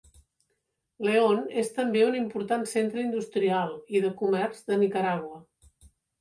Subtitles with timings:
[1.07, 5.39] León és també un important centre industrial i de comerç de Nicaragua.